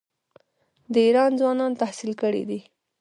[0.93, 2.59] د ایران ځوانان تحصیل کړي دي.